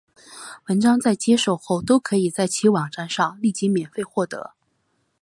[0.67, 4.55] 文章在接受后都可以在其网站上立即免费获得。